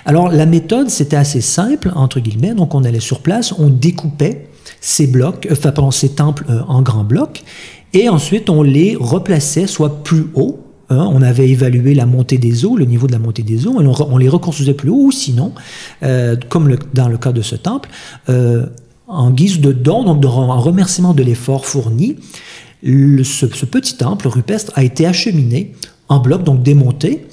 [0.05, 4.49] Alors la méthode c'était assez simple entre guillemets, donc on allait sur place, on découpait
[4.81, 7.42] ces blocs, euh, enfin, pardon, ces temples euh, en grands blocs,
[7.92, 12.64] et ensuite on les replaçait soit plus haut, hein, on avait évalué la montée des
[12.64, 15.12] eaux, le niveau de la montée des eaux, et on, les reconstruisait plus haut, ou
[15.12, 15.52] sinon,
[16.02, 17.88] euh, comme dans le cas de ce temple,
[19.07, 22.16] en guise de don, donc en remerciement de l'effort fourni,
[22.83, 25.72] ce, petit temple rupestre a été acheminé
[26.09, 27.26] en bloc, donc démonté,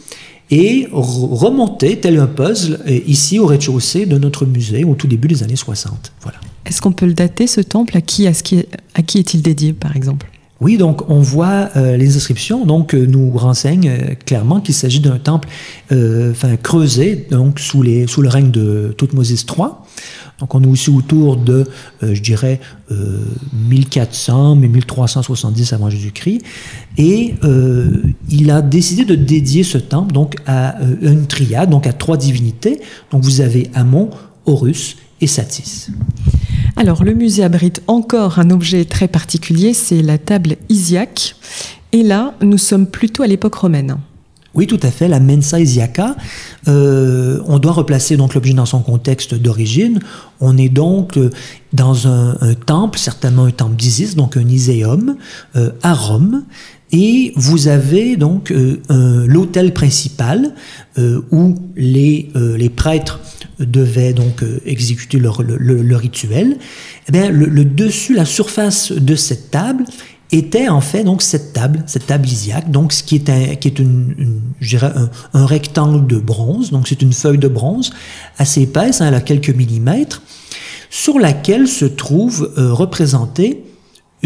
[0.51, 5.43] et remonté tel un puzzle ici au rez-de-chaussée de notre musée au tout début des
[5.43, 6.13] années 60.
[6.21, 6.37] Voilà.
[6.65, 7.97] Est-ce qu'on peut le dater, ce temple?
[7.97, 10.27] À qui, est-il dédié, par exemple?
[10.61, 15.01] Oui, donc on voit euh, les inscriptions, donc euh, nous renseignent euh, clairement qu'il s'agit
[15.01, 15.49] d'un temple,
[16.63, 19.67] creusé, donc sous le règne de Toutmosis III.
[20.39, 21.65] Donc on est aussi autour de,
[22.01, 22.59] je dirais,
[23.53, 26.41] 1400, mais 1370 avant Jésus-Christ,
[26.97, 27.35] et
[28.29, 32.81] il a décidé de dédier ce temple donc à une triade, donc à trois divinités.
[33.11, 34.09] Donc vous avez Amon,
[34.45, 35.89] Horus et Satis.
[36.75, 41.35] Alors, le musée abrite encore un objet très particulier, c'est la table Isiaque.
[41.91, 43.97] Et là, nous sommes plutôt à l'époque romaine.
[44.55, 46.15] Oui, tout à fait, la Mensa Isiaca.
[46.69, 49.99] Euh, on doit replacer donc l'objet dans son contexte d'origine.
[50.39, 51.29] On est donc euh,
[51.73, 55.17] dans un, temple, certainement un temple d'Isis, donc un iséum,
[55.57, 56.43] euh, à Rome.
[56.93, 58.53] Et vous avez donc
[58.89, 60.53] l'hôtel principal
[61.31, 63.19] où les, les prêtres
[63.59, 66.57] devaient donc euh, exécuter leur, le, rituel,
[67.07, 69.85] eh bien, le, dessus, la surface de cette table
[70.31, 73.67] était en fait donc cette table, cette table isiaque, donc ce qui est un, qui
[73.67, 74.91] est une, je dirais
[75.33, 77.91] un, rectangle de bronze, donc c'est une feuille de bronze
[78.37, 80.21] assez épaisse, hein, elle a quelques millimètres,
[80.89, 83.64] sur laquelle se trouve euh, représenté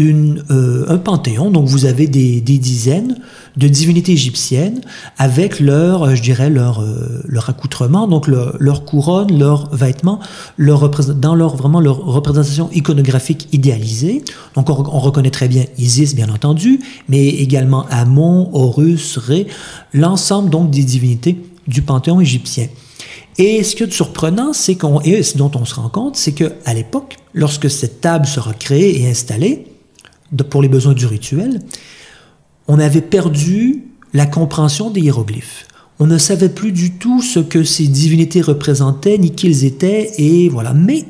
[0.00, 1.50] euh, un panthéon.
[1.50, 3.18] Donc vous avez des, dizaines
[3.56, 4.80] de divinités égyptiennes
[5.18, 10.20] avec leur, euh, je dirais, leur, euh, leur accoutrement, donc leur, couronne, leurs vêtements,
[10.56, 14.24] leur dans leur, vraiment leur représentation iconographique idéalisée.
[14.54, 19.46] Donc on, on, reconnaît très bien Isis, bien entendu, mais également Amon, Horus, Ré,
[19.92, 22.68] l'ensemble donc des divinités du panthéon égyptien.
[23.38, 26.32] Et ce qui est surprenant, c'est qu'on, et ce dont on se rend compte, c'est
[26.32, 29.66] qu'à l'époque, lorsque cette table sera créée et installée,
[30.48, 31.60] pour les besoins du rituel,
[32.68, 35.66] on avait perdu la compréhension des hiéroglyphes.
[35.98, 40.12] On ne savait plus du tout ce que ces divinités représentaient, ni qui ils étaient,
[40.18, 40.72] et voilà.
[40.72, 41.04] Mais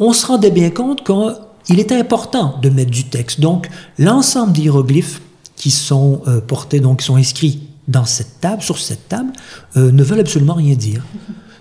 [0.00, 3.40] on se rendait bien compte qu'il était important de mettre du texte.
[3.40, 5.20] Donc, l'ensemble des hiéroglyphes
[5.56, 9.32] qui sont euh, portés, donc qui sont inscrits dans cette table, sur cette table,
[9.76, 11.04] euh, ne veulent absolument rien dire.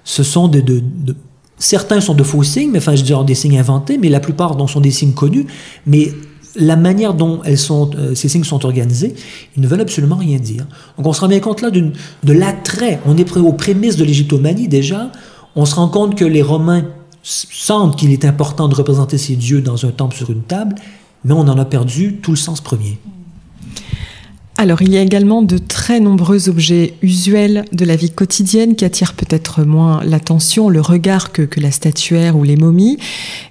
[0.03, 0.63] Ce sont de,
[1.57, 4.55] certains sont de faux signes, mais enfin, je veux des signes inventés, mais la plupart
[4.55, 5.47] dont sont des signes connus.
[5.85, 6.11] Mais
[6.57, 9.13] la manière dont elles sont, euh, ces signes sont organisés,
[9.55, 10.65] ils ne veulent absolument rien dire.
[10.97, 12.99] Donc on se rend bien compte là de l'attrait.
[13.05, 15.11] On est aux prémices de l'égyptomanie déjà.
[15.55, 16.85] On se rend compte que les Romains
[17.23, 20.75] sentent qu'il est important de représenter ces dieux dans un temple sur une table,
[21.25, 22.97] mais on en a perdu tout le sens premier.
[24.59, 28.85] Alors, il y a également de très nombreux objets usuels de la vie quotidienne qui
[28.85, 32.97] attirent peut-être moins l'attention, le regard que la statuaire ou les momies.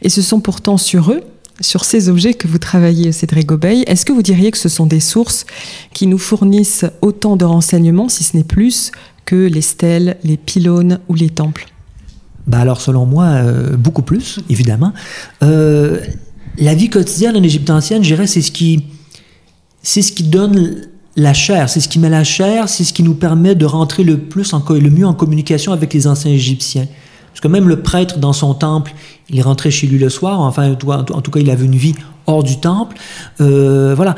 [0.02, 1.22] Et ce sont pourtant sur eux
[1.60, 3.84] sur ces objets que vous travaillez, Cédric Gobeil.
[3.86, 5.46] Est-ce que vous diriez que ce sont des sources
[5.92, 8.92] qui nous fournissent autant de renseignements, si ce n'est plus,
[9.24, 11.66] que les stèles, les pylônes ou les temples?
[12.46, 14.92] Bah alors selon moi, euh, beaucoup plus, évidemment.
[15.42, 16.00] Euh,
[16.58, 18.84] la vie quotidienne en Égypte ancienne, je dirais, c'est ce qui,
[19.82, 23.14] ce qui donne la chair, c'est ce qui met la chair, c'est ce qui nous
[23.14, 26.86] permet de rentrer le plus, en, le mieux en communication avec les anciens Égyptiens.
[27.36, 28.94] Parce que même le prêtre dans son temple,
[29.28, 31.94] il rentrait chez lui le soir, enfin, en tout cas, il avait une vie
[32.26, 32.96] hors du temple.
[33.42, 34.14] Euh, voilà,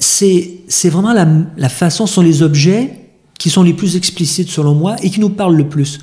[0.00, 3.05] c'est, c'est vraiment la, la façon, sont les objets
[3.38, 6.00] qui sont les plus explicites selon moi et qui nous parlent le plus.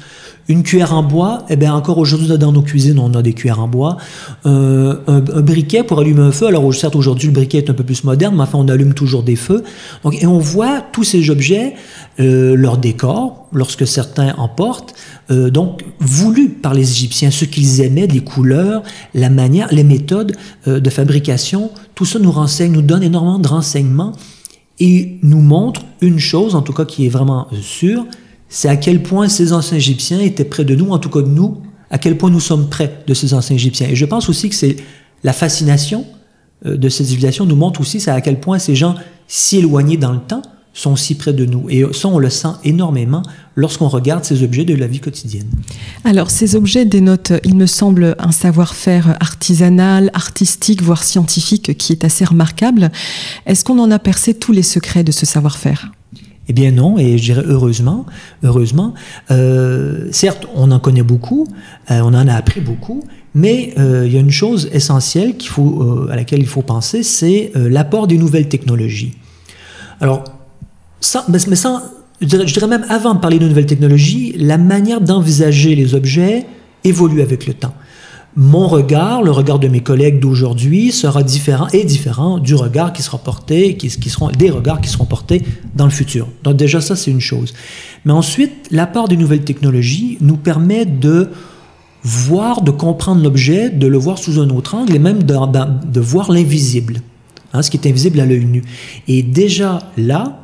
[0.49, 3.61] Une cuillère en bois, eh bien encore aujourd'hui dans nos cuisines, on a des cuillères
[3.61, 3.95] en bois.
[4.45, 6.47] Euh, un, briquet pour allumer un feu.
[6.47, 9.23] Alors certes aujourd'hui le briquet est un peu plus moderne, mais enfin on allume toujours
[9.23, 9.63] des feux.
[10.03, 11.75] Donc, et on voit tous ces objets,
[12.19, 14.93] euh, leur décor, lorsque certains en portent,
[15.31, 20.35] euh, donc voulus par les Égyptiens, ce qu'ils aimaient, les couleurs, la manière, les méthodes
[20.67, 21.71] euh, de fabrication.
[21.95, 24.13] Tout ça nous renseigne, nous donne énormément de renseignements
[24.79, 28.05] et nous montre une chose, en tout cas qui est vraiment sûre,
[28.49, 31.27] c'est à quel point ces anciens Égyptiens étaient près de nous, en tout cas de
[31.27, 33.89] nous, à quel point nous sommes près de ces anciens Égyptiens.
[33.89, 34.77] Et je pense aussi que c'est
[35.23, 36.05] la fascination
[36.65, 38.95] euh, de ces civilisations nous montre aussi à quel point ces gens
[39.27, 40.41] si éloignés dans le temps
[40.73, 41.69] sont si près de nous.
[41.69, 43.21] Et ça, on le sent énormément
[43.55, 45.47] lorsqu'on regarde ces objets de la vie quotidienne.
[46.03, 52.03] Alors, ces objets dénotent, il me semble, un savoir-faire artisanal, artistique, voire scientifique qui est
[52.03, 52.91] assez remarquable.
[53.45, 55.91] Est-ce qu'on en a percé tous les secrets de ce savoir-faire?
[56.49, 58.05] Eh bien non, et je dirais heureusement,
[58.43, 58.93] heureusement.
[59.31, 61.47] Euh, certes, on en connaît beaucoup,
[61.89, 63.01] euh, on en a appris beaucoup,
[63.33, 67.01] mais euh, il y a une chose essentielle qu'il faut, à laquelle il faut penser,
[67.03, 69.13] c'est l'apport des nouvelles technologies.
[70.01, 70.25] Alors,
[71.05, 71.81] ça, mais sans,
[72.21, 76.45] je dirais, même avant de parler de nouvelles technologies, la manière d'envisager les objets
[76.83, 77.73] évolue avec le temps
[78.35, 83.03] mon regard, le regard de mes collègues d'aujourd'hui sera différent et différent du regard qui
[83.03, 85.43] sera porté, qui, seront des regards qui seront portés
[85.75, 86.27] dans le futur.
[86.43, 87.53] Donc déjà ça c'est une chose.
[88.05, 91.29] Mais ensuite, l'apport des nouvelles technologies nous permet de
[92.03, 95.35] voir, de comprendre l'objet, de le voir sous un autre angle et même de,
[95.85, 97.01] de, voir l'invisible,
[97.53, 98.63] hein, ce qui est invisible à l'œil nu.
[99.07, 100.42] Et déjà là,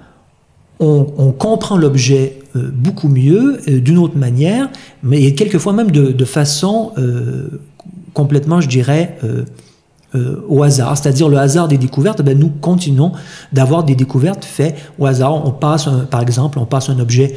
[0.80, 4.70] on, comprend l'objet euh, beaucoup mieux, euh, d'une autre manière,
[5.04, 7.62] mais quelquefois même de, façon euh,
[8.14, 9.18] complètement, je dirais,
[10.48, 13.12] au hasard, c'est-à-dire le hasard des découvertes, ben nous continuons
[13.54, 15.46] d'avoir des découvertes faites au hasard.
[15.46, 17.36] On passe, par exemple, on passe un objet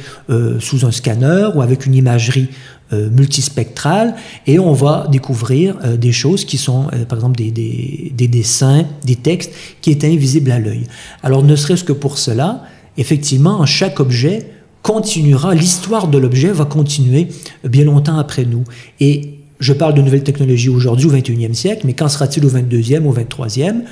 [0.59, 2.49] sous un scanner ou avec une imagerie
[2.91, 4.15] multispectrale
[4.47, 9.17] et on va découvrir des choses qui sont, par exemple, des, des, des, dessins, des
[9.17, 9.53] textes
[9.83, 10.87] qui étaient invisibles à l'œil.
[11.23, 12.63] Alors, ne serait-ce que pour cela,
[12.97, 14.47] effectivement, chaque objet
[14.83, 17.29] continuera, l'histoire de l'objet va continuer
[17.65, 18.65] bien longtemps après nous.
[19.01, 23.05] Et je parle de nouvelles technologies aujourd'hui au 21e siècle, mais qu'en sera-t-il au 22e,
[23.05, 23.83] au 23e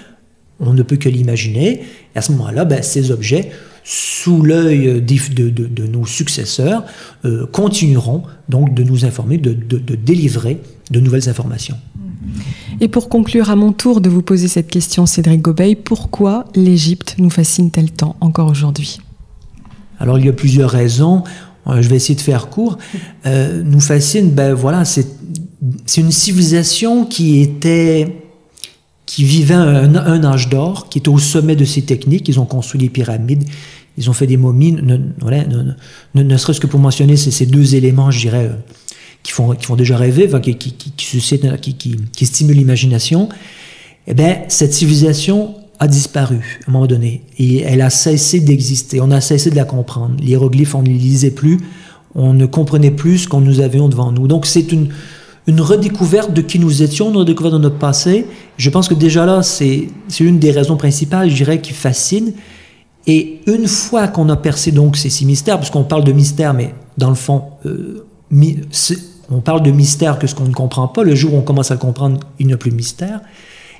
[0.59, 1.83] On ne peut que l'imaginer.
[2.15, 3.51] Et à ce moment-là, ben, ces objets,
[3.85, 6.85] sous l'œil de, de, nos successeurs,
[7.25, 10.59] euh, continueront donc de nous informer, de, délivrer
[10.91, 11.77] de nouvelles informations.
[12.81, 17.17] Et pour conclure à mon tour de vous poser cette question, Cédric Gobeil, pourquoi l'Égypte
[17.19, 19.01] nous fascine-t-elle tant encore aujourd'hui?
[19.99, 21.25] Alors il y a plusieurs raisons.
[21.67, 22.79] Euh, je vais essayer de faire court.
[23.27, 25.07] Euh, nous fascine, ben voilà, c'est
[25.97, 28.17] une civilisation qui était
[29.11, 32.29] qui vivait un, âge d'or, qui était au sommet de ses techniques.
[32.29, 33.43] Ils ont construit les pyramides,
[33.99, 34.99] ils ont fait des momies, ne,
[36.15, 38.57] ne, serait-ce que pour mentionner ces, deux éléments, je dirais, euh,
[39.23, 40.93] qui font, qui font déjà rêver, qui, qui, qui,
[42.13, 43.29] qui, stimulent l'imagination.
[44.07, 49.01] Eh bien, cette civilisation a disparu à un moment donné et elle a cessé d'exister.
[49.01, 50.17] On a cessé de la comprendre.
[50.21, 51.59] Les hiéroglyphes, on ne lisait plus.
[52.15, 54.27] On ne comprenait plus ce qu'on nous avions devant nous.
[54.27, 54.89] Donc, c'est une,
[55.47, 58.27] une redécouverte de qui nous étions, une redécouverte de notre passé.
[58.57, 62.33] Je pense que déjà là, c'est l'une des raisons principales, je dirais, qui fascine.
[63.07, 66.53] Et une fois qu'on a percé donc ces six mystères, parce qu'on parle de mystère,
[66.53, 71.03] mais dans le fond, euh, on parle de mystère que ce qu'on ne comprend pas,
[71.03, 73.21] le jour où on commence à le comprendre, il n'y a plus de mystère,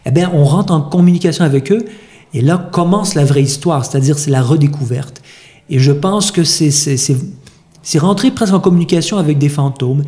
[0.07, 1.85] eh bien, on rentre en communication avec eux,
[2.33, 5.21] et là commence la vraie histoire, c'est-à-dire c'est la redécouverte.
[5.69, 10.03] Et je pense que c'est rentrer presque en communication avec des fantômes.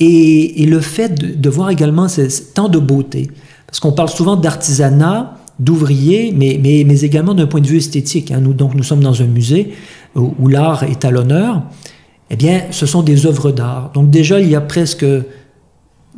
[0.00, 2.06] Et, le fait de, voir également
[2.54, 3.30] tant de beauté,
[3.66, 8.30] parce qu'on parle souvent d'artisanat, d'ouvriers, mais, mais, mais, également d'un point de vue esthétique.
[8.30, 8.40] Hein.
[8.42, 9.72] Nous, donc, nous sommes dans un musée
[10.14, 11.62] où, l'art est à l'honneur.
[12.30, 13.90] Eh bien, ce sont des œuvres d'art.
[13.94, 15.06] Donc déjà, il y a presque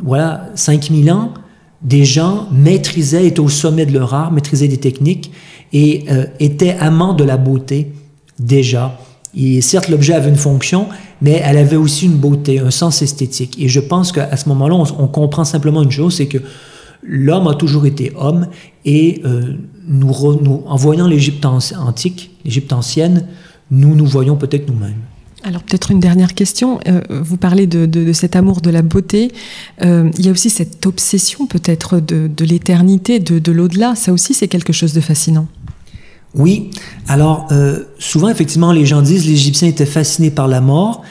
[0.03, 1.35] voilà, 5000 ans,
[1.83, 5.33] des gens maîtrisaient, étaient au sommet de leur art, maîtrisaient des techniques
[5.73, 7.93] et euh, étaient amants de la beauté
[8.39, 8.99] déjà.
[9.37, 10.87] Et certes, l'objet avait une fonction,
[11.21, 13.57] mais elle avait aussi une beauté, un sens esthétique.
[13.61, 16.39] Et je pense qu'à ce moment-là, on, comprend simplement une chose, c'est que
[17.03, 18.49] l'homme a toujours été homme
[18.85, 19.55] et euh,
[19.87, 20.11] nous,
[20.67, 23.27] en voyant l'Égypte antique, l'Égypte ancienne,
[23.71, 25.03] nous nous voyons peut-être nous-mêmes.
[25.49, 26.79] Alors peut-être une dernière question.
[26.87, 29.33] Euh, vous parlez de, cet amour de la beauté.
[29.83, 33.95] Euh, il y a aussi cette obsession peut-être de, l'éternité, de, l'au-delà.
[33.95, 35.49] Ça aussi, c'est quelque chose de fascinant.
[36.35, 36.71] Oui.
[37.09, 37.49] Alors
[37.99, 41.03] souvent, effectivement, les gens disent les Égyptiens étaient fascinés par la mort.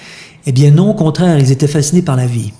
[0.45, 2.53] Eh bien non, au contraire, ils étaient fascinés par la vie.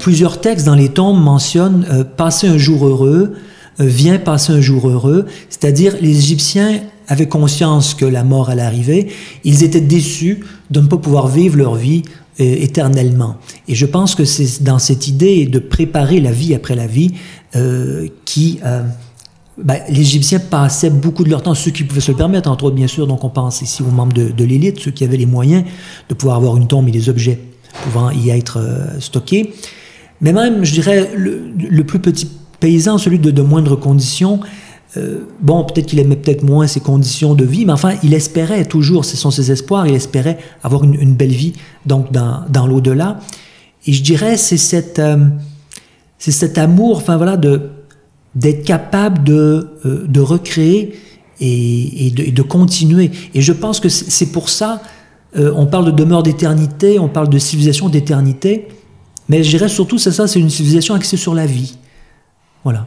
[0.00, 3.36] plusieurs textes dans les tombes mentionnent passer un jour heureux,
[3.80, 8.62] euh, vient passer un jour heureux, c'est-à-dire les Égyptiens avaient conscience que la mort allait
[8.62, 9.12] arriver,
[9.44, 10.40] ils étaient déçus
[10.70, 12.02] de ne pas pouvoir vivre leur vie
[12.40, 13.36] euh, éternellement.
[13.68, 17.12] Et je pense que c'est dans cette idée de préparer la vie après la vie
[17.54, 18.60] euh, qui...
[18.64, 18.82] Euh,
[19.58, 22.64] ben, les Égyptiens passaient beaucoup de leur temps, ceux qui pouvaient se le permettre, entre
[22.64, 25.16] autres bien sûr, donc on pense ici aux membres de, de l'élite, ceux qui avaient
[25.16, 25.64] les moyens
[26.10, 27.38] de pouvoir avoir une tombe et des objets
[27.84, 28.58] pouvant y être
[29.00, 29.54] stockés.
[30.20, 32.28] Mais même, je dirais, le, le plus petit
[32.60, 34.40] paysan, celui de, de moindres conditions,
[34.96, 38.64] euh, bon, peut-être qu'il aimait peut-être moins ses conditions de vie, mais enfin, il espérait
[38.64, 43.18] toujours, ce sont ses espoirs, il espérait avoir une, belle vie donc dans, l'au-delà.
[43.86, 45.16] Et je dirais, c'est euh,
[46.18, 50.94] cet amour, enfin voilà, d'être capable de, euh, recréer
[51.40, 53.10] et, et, de, de, continuer.
[53.34, 54.82] Et je pense que c'est pour ça,
[55.34, 58.68] on parle de demeure d'éternité, on parle de civilisation d'éternité,
[59.28, 61.76] mais je dirais surtout, c'est ça, c'est une civilisation axée sur la vie.
[62.64, 62.86] Voilà.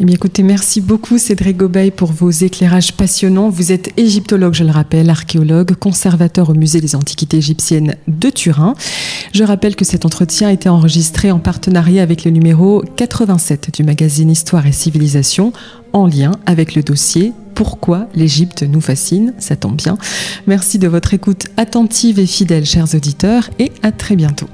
[0.00, 3.48] Eh bien, écoutez, merci beaucoup Cédric Gobeil pour vos éclairages passionnants.
[3.48, 8.74] Vous êtes égyptologue, je le rappelle, archéologue, conservateur au musée des antiquités égyptiennes de Turin.
[9.32, 13.82] Je rappelle que cet entretien a été enregistré en partenariat avec le numéro 87 du
[13.82, 15.52] magazine Histoire et Civilisation,
[15.92, 19.34] en lien avec le dossier Pourquoi l'Égypte nous fascine.
[19.38, 19.98] Ça tombe bien.
[20.46, 24.48] Merci de votre écoute attentive et fidèle, chers auditeurs, et à très bientôt.